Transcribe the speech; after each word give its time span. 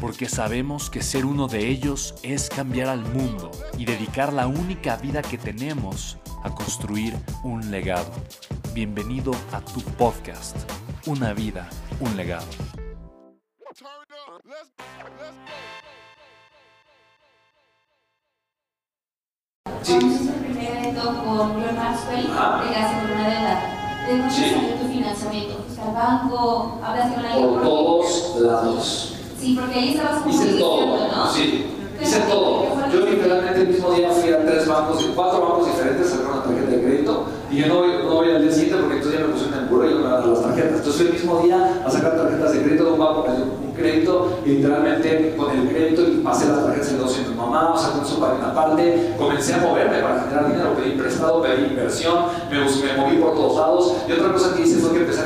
porque 0.00 0.28
sabemos 0.28 0.90
que 0.90 1.02
ser 1.02 1.24
uno 1.24 1.48
de 1.48 1.68
ellos 1.68 2.14
es 2.22 2.48
cambiar 2.48 2.88
al 2.88 3.00
mundo 3.00 3.50
y 3.78 3.84
dedicar 3.84 4.32
la 4.32 4.46
única 4.46 4.96
vida 4.96 5.22
que 5.22 5.38
tenemos 5.38 6.18
a 6.42 6.54
construir 6.54 7.16
un 7.42 7.70
legado. 7.70 8.10
Bienvenido 8.74 9.32
a 9.52 9.60
tu 9.60 9.80
podcast, 9.80 10.56
Una 11.06 11.32
vida, 11.32 11.68
un 12.00 12.16
legado. 12.16 12.46
Hiciste 19.82 20.32
el 20.32 20.44
primer 20.44 20.76
evento 20.78 21.22
con 21.24 21.54
John 21.54 21.76
Maxwell, 21.76 22.22
llegaste 22.22 23.00
con 23.00 23.10
una 23.12 23.28
deuda. 23.28 23.76
¿De 24.06 24.18
dónde 24.18 24.34
salió 24.34 24.74
tu 24.74 24.88
financiamiento? 24.88 25.64
¿Fuiste 25.64 25.82
al 25.82 25.94
banco? 25.94 26.80
¿Hablaste 26.82 27.14
con 27.14 27.24
alguien? 27.24 27.48
Por 27.48 27.62
todos 27.62 28.40
lados. 28.40 29.15
Sí, 29.40 29.58
porque 29.58 29.78
ahí 29.78 29.94
estabas 29.94 30.22
como 30.22 30.34
Hice 30.34 30.58
todo, 30.58 30.86
¿no? 30.86 31.32
sí, 31.32 31.66
hice 32.00 32.20
todo. 32.20 32.66
Yo 32.92 33.00
literalmente 33.00 33.60
el 33.60 33.68
mismo 33.68 33.90
día 33.92 34.10
fui 34.10 34.32
a 34.32 34.44
tres 34.44 34.66
bancos, 34.66 35.10
cuatro 35.14 35.40
bancos 35.40 35.66
diferentes, 35.66 36.08
sacar 36.08 36.32
una 36.32 36.42
tarjeta 36.42 36.70
de 36.70 36.82
crédito 36.82 37.26
y 37.50 37.58
yo 37.58 37.66
no 37.68 37.74
voy, 37.76 37.88
no 38.04 38.14
voy 38.14 38.30
al 38.30 38.42
día 38.42 38.50
siguiente 38.50 38.76
porque 38.80 38.96
entonces 38.96 39.20
ya 39.20 39.26
me 39.26 39.32
pusieron 39.32 39.54
en 39.54 39.64
el 39.64 39.68
burro 39.70 39.86
y 39.86 39.90
yo 39.90 39.98
me 39.98 40.08
las 40.08 40.42
tarjetas. 40.42 40.78
Entonces 40.78 40.94
fui 40.96 41.06
el 41.06 41.12
mismo 41.12 41.40
día 41.42 41.82
a 41.84 41.90
sacar 41.90 42.16
tarjetas 42.16 42.52
de 42.52 42.62
crédito 42.62 42.84
de 42.84 42.90
un 42.92 42.98
banco, 42.98 43.26
un 43.26 43.72
crédito 43.74 44.38
y 44.44 44.48
literalmente 44.50 45.34
con 45.36 45.50
el 45.50 45.68
crédito 45.68 46.02
y 46.08 46.16
pasé 46.22 46.48
las 46.48 46.64
tarjetas 46.64 46.90
en 46.90 46.98
200 46.98 47.32
mi 47.32 47.36
mamá, 47.38 47.74
o 47.74 47.78
sea, 47.78 47.90
con 47.90 48.04
eso 48.04 48.18
pagué 48.18 48.38
una 48.38 48.54
parte, 48.54 49.14
comencé 49.18 49.54
a 49.54 49.58
moverme 49.58 50.00
para 50.00 50.20
generar 50.22 50.48
dinero, 50.48 50.74
pedí 50.74 50.92
prestado, 50.92 51.42
pedí 51.42 51.66
inversión, 51.66 52.24
me, 52.50 52.58
me 52.58 52.96
moví 52.96 53.16
por 53.16 53.34
todos 53.34 53.56
lados 53.56 53.92
y 54.08 54.12
otra 54.12 54.32
cosa 54.32 54.54
que 54.54 54.62
hice 54.62 54.78
fue 54.78 54.92
que 54.92 54.98
empecé 55.00 55.20
a 55.20 55.25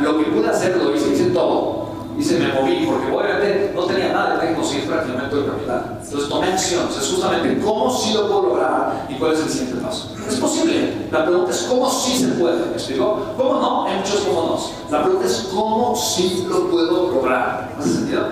sea, 0.00 0.12
lo 0.12 0.18
que 0.18 0.24
pude 0.24 0.48
hacer 0.48 0.76
lo 0.76 0.94
hice, 0.94 1.12
hice 1.12 1.26
todo. 1.30 1.84
Hice, 2.16 2.38
me 2.38 2.52
moví, 2.52 2.86
porque 2.86 3.10
obviamente 3.10 3.72
no 3.74 3.82
tenía 3.86 4.12
nada 4.12 4.34
de 4.34 4.40
técnico, 4.46 4.64
sin 4.64 4.82
prácticamente 4.82 5.34
de 5.34 5.46
capital. 5.46 5.98
Entonces 6.00 6.28
tomé 6.28 6.46
acción. 6.46 6.86
O 6.86 6.90
sea, 6.92 7.02
es 7.02 7.08
justamente 7.10 7.60
cómo 7.64 7.90
sí 7.90 8.14
lo 8.14 8.28
puedo 8.28 8.42
lograr 8.50 9.06
y 9.08 9.14
cuál 9.14 9.32
es 9.32 9.40
el 9.40 9.48
siguiente 9.48 9.82
paso. 9.84 10.14
Es 10.28 10.36
posible. 10.36 11.08
La 11.10 11.24
pregunta 11.24 11.50
es 11.50 11.62
cómo 11.62 11.90
sí 11.90 12.16
se 12.18 12.28
puede. 12.28 12.66
¿Me 12.66 12.72
explico? 12.74 13.18
¿Cómo 13.36 13.54
no? 13.60 13.84
Hay 13.86 13.96
muchos 13.98 14.20
cómo 14.20 14.42
no. 14.42 14.92
La 14.96 15.02
pregunta 15.02 15.26
es 15.26 15.48
cómo 15.52 15.96
sí 15.96 16.46
lo 16.48 16.68
puedo 16.70 17.10
lograr. 17.14 17.74
¿Hace 17.80 17.90
sentido? 17.94 18.28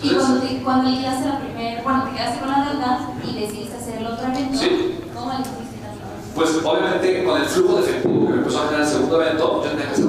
Y 0.00 0.10
cuando, 0.14 0.40
te, 0.40 0.62
cuando 0.62 0.90
liquidaste 0.90 1.28
la 1.28 1.40
primera, 1.40 1.82
bueno, 1.82 2.04
te 2.04 2.10
quedaste 2.16 2.38
con 2.38 2.48
la 2.50 2.70
deuda 2.70 3.08
y 3.24 3.40
decidiste 3.40 3.76
hacer 3.76 3.98
el 3.98 4.06
otro 4.06 4.26
evento, 4.28 4.58
Sí. 4.58 5.00
¿cómo 5.12 5.32
le 5.32 5.40
hiciste? 5.40 5.64
Pues 6.34 6.50
obviamente 6.64 7.24
con 7.24 7.40
el 7.40 7.46
flujo 7.46 7.76
de 7.76 7.82
efectivo 7.82 8.26
que 8.26 8.32
me 8.32 8.38
empezó 8.38 8.58
a 8.58 8.64
generar 8.66 8.82
el 8.86 8.92
segundo 8.92 9.22
evento, 9.22 9.62
yo 9.64 9.70
tenía 9.70 9.86
que 9.86 9.92
hacer. 9.92 10.04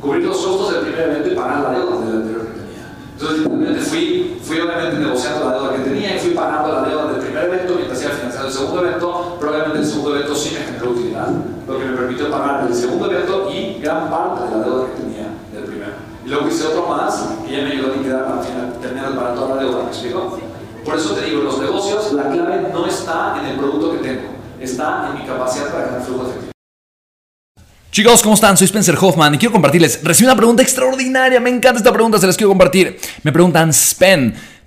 Cubrir 0.00 0.24
los 0.24 0.38
costos 0.38 0.72
del 0.72 0.82
primer 0.82 1.10
evento 1.10 1.28
y 1.28 1.34
pagar 1.34 1.60
la 1.60 1.70
deuda 1.78 2.00
del 2.00 2.16
anterior 2.16 2.46
que 2.46 2.60
tenía. 2.60 2.86
Entonces 3.12 3.38
literalmente 3.38 3.80
fui, 3.80 4.40
fui 4.42 4.60
obviamente 4.60 4.96
negociando 4.98 5.44
la 5.44 5.52
deuda 5.52 5.72
que 5.76 5.82
tenía 5.90 6.16
y 6.16 6.18
fui 6.18 6.30
pagando 6.30 6.72
la 6.72 6.88
deuda 6.88 7.12
del 7.12 7.20
primer 7.20 7.44
evento 7.44 7.74
mientras 7.74 8.02
iba 8.02 8.10
financiando 8.12 8.48
el 8.48 8.54
segundo 8.54 8.86
evento, 8.86 9.36
pero 9.38 9.52
obviamente 9.52 9.78
el 9.80 9.86
segundo 9.86 10.16
evento 10.16 10.34
sí 10.34 10.56
me 10.56 10.64
generó 10.64 10.90
utilidad, 10.92 11.28
lo 11.68 11.78
que 11.78 11.84
me 11.84 11.96
permitió 11.96 12.30
pagar 12.30 12.66
el 12.66 12.74
segundo 12.74 13.10
evento 13.10 13.50
y 13.52 13.78
gran 13.82 14.10
parte 14.10 14.44
de 14.44 14.50
la 14.50 14.64
deuda 14.64 14.86
que 14.86 15.02
tenía 15.02 15.26
del 15.52 15.64
primero. 15.64 15.92
Y 16.24 16.28
luego 16.28 16.48
hice 16.48 16.66
otro 16.66 16.86
más 16.86 17.28
que 17.46 17.52
ya 17.52 17.62
me 17.62 17.72
ayudó 17.72 17.92
a 17.92 17.96
liquidar 17.96 18.44
final, 18.44 18.72
terminar 18.80 19.10
de 19.10 19.16
pagar 19.16 19.34
toda 19.34 19.56
la 19.56 19.62
deuda, 19.62 19.82
¿me 19.82 19.88
explico? 19.90 20.38
Por 20.84 20.94
eso 20.96 21.14
te 21.14 21.26
digo, 21.26 21.42
los 21.42 21.58
negocios 21.58 22.12
la 22.14 22.30
clave 22.30 22.70
no 22.72 22.86
está 22.86 23.36
en 23.38 23.46
el 23.46 23.56
producto 23.58 23.92
que 23.92 23.98
tengo, 23.98 24.28
está 24.58 25.10
en 25.10 25.20
mi 25.20 25.26
capacidad 25.26 25.70
para 25.70 25.84
generar 25.84 26.02
flujo 26.06 26.22
efectivo. 26.22 26.49
Chicos, 27.92 28.22
¿cómo 28.22 28.36
están? 28.36 28.56
Soy 28.56 28.66
Spencer 28.66 28.96
Hoffman 29.00 29.34
y 29.34 29.38
quiero 29.38 29.50
compartirles. 29.50 29.98
Recibí 30.04 30.26
una 30.26 30.36
pregunta 30.36 30.62
extraordinaria, 30.62 31.40
me 31.40 31.50
encanta 31.50 31.78
esta 31.78 31.92
pregunta, 31.92 32.20
se 32.20 32.26
las 32.28 32.36
quiero 32.36 32.50
compartir. 32.50 32.96
Me 33.24 33.32
preguntan, 33.32 33.72
Spen, 33.72 34.32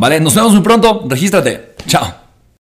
¿vale? 0.00 0.20
Nos 0.20 0.34
vemos 0.34 0.52
muy 0.52 0.62
pronto, 0.62 1.04
regístrate. 1.08 1.74
Chao. 1.86 2.21